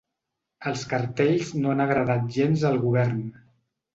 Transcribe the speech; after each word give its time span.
Els 0.69 0.85
cartells 0.93 1.51
no 1.59 1.73
han 1.75 1.85
agradat 1.85 2.25
gens 2.39 2.65
al 2.71 2.79
govern. 2.87 3.21